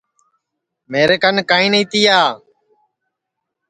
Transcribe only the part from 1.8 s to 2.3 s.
تیا